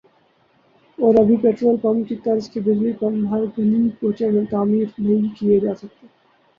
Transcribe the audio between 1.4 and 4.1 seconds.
پیٹرل pump کی طرز کے بجلی پمپ ہر گلی